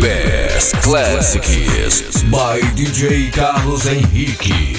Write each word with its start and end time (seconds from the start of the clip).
Best 0.00 0.74
Classics 0.82 2.22
by 2.24 2.60
DJ 2.76 3.32
Carlos 3.32 3.86
Henrique. 3.86 4.77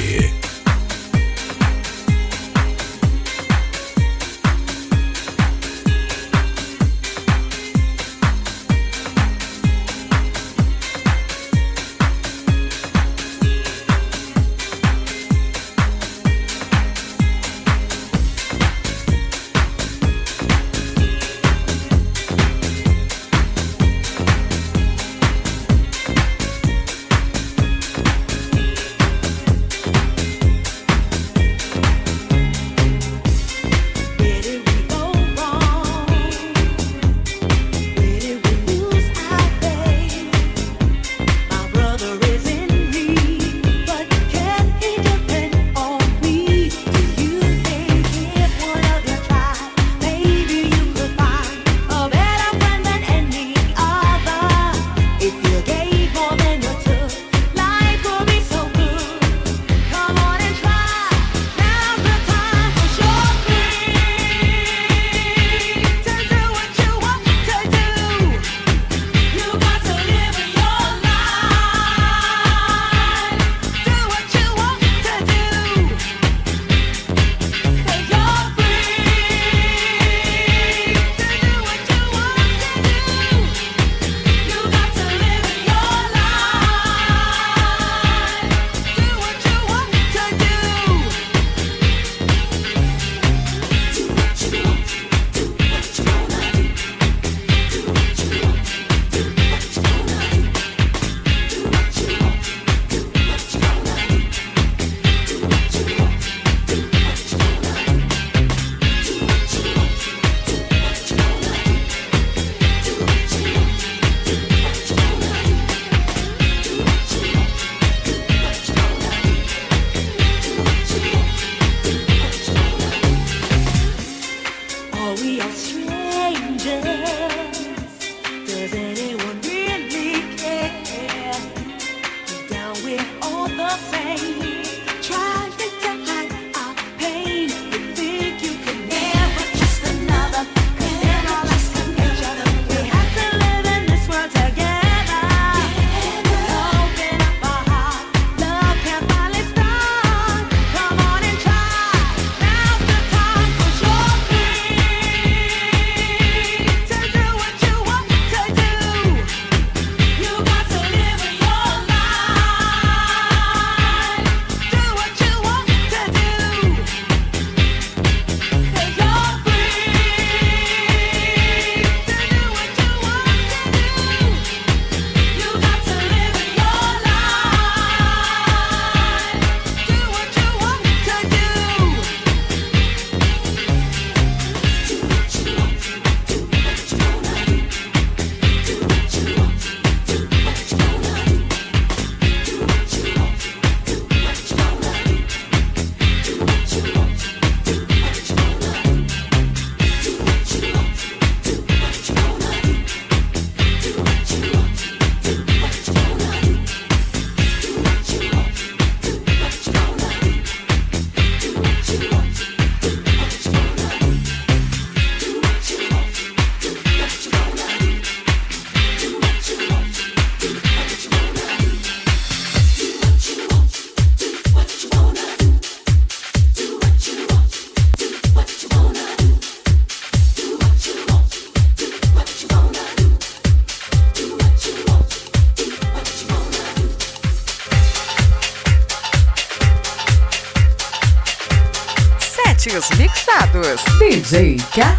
DJ 244.30 244.60
Carlos 244.70 244.99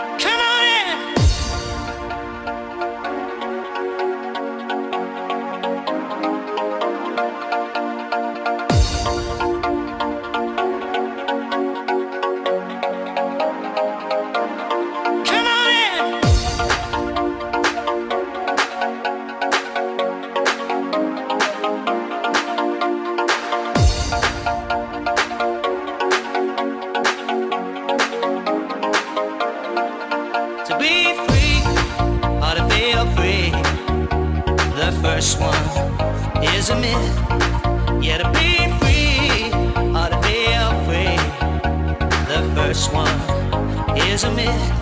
amiss. 44.23 44.80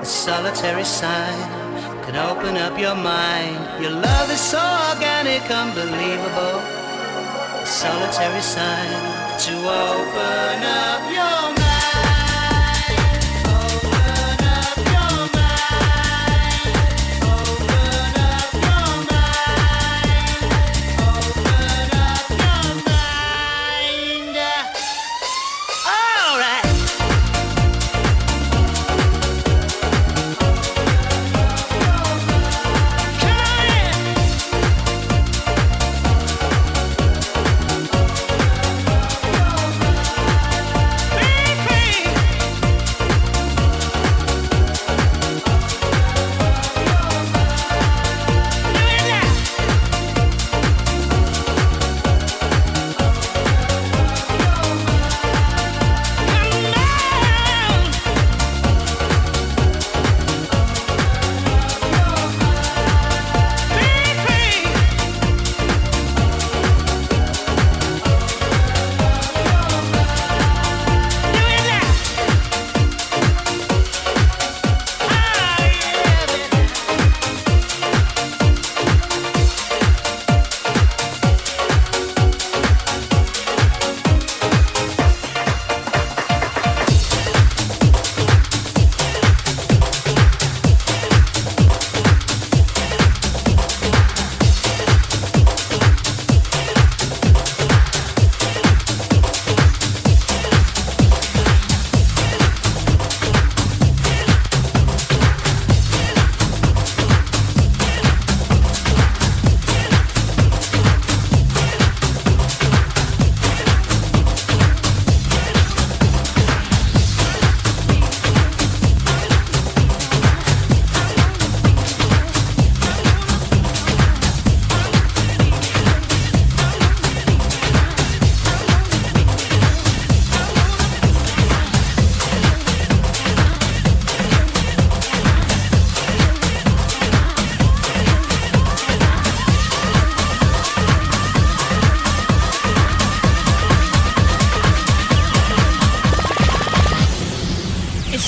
a 0.00 0.04
solitary 0.04 0.84
sign 0.84 1.38
can 2.04 2.16
open 2.16 2.56
up 2.56 2.78
your 2.78 2.94
mind. 2.94 3.82
Your 3.82 3.90
love 3.90 4.30
is 4.30 4.40
so 4.40 4.62
organic, 4.94 5.42
unbelievable. 5.50 6.58
A 7.62 7.66
solitary 7.66 8.40
sign 8.40 8.90
to 9.44 9.54
open 9.56 10.62
up 10.62 11.02
your 11.12 11.42
mind. 11.42 11.57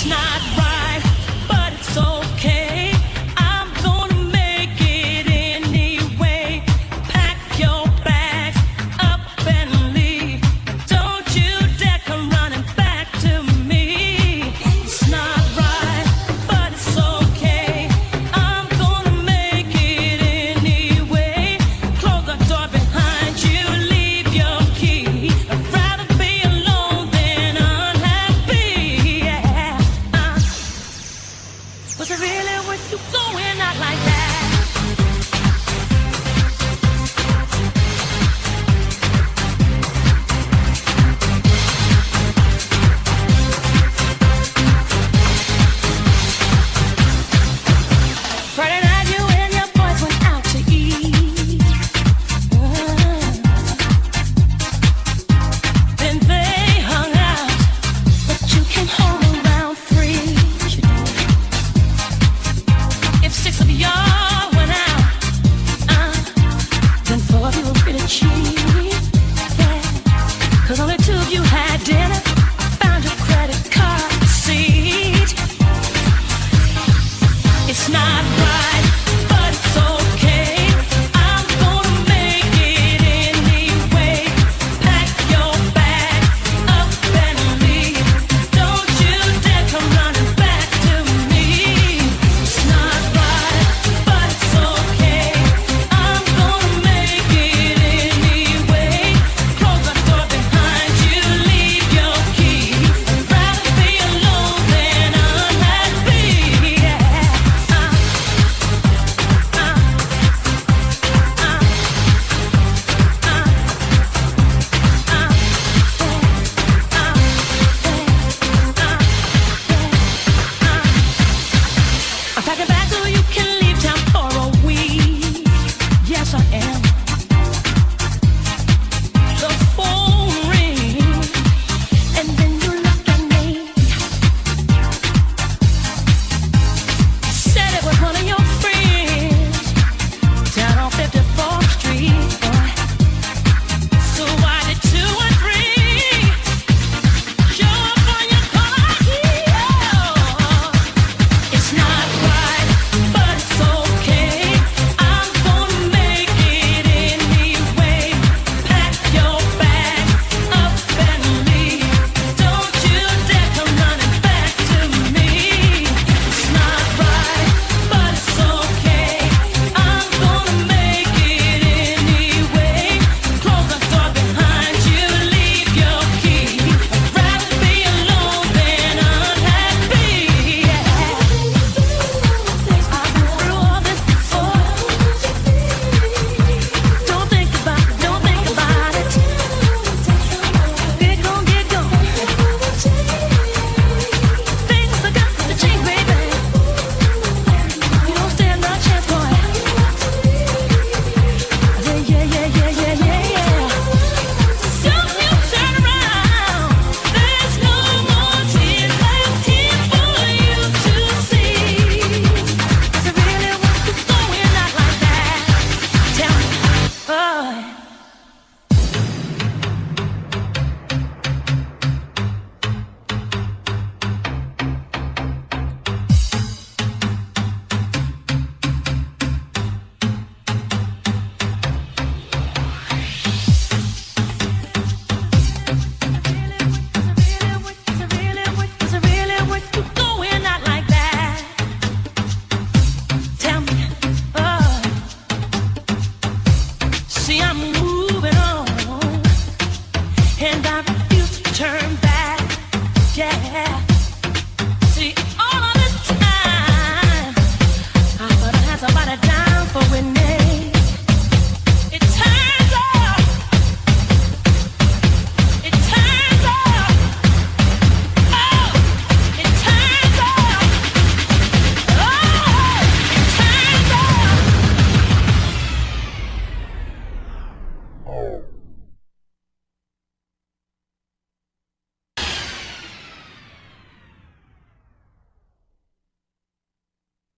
It's 0.03 0.09
not. 0.09 0.30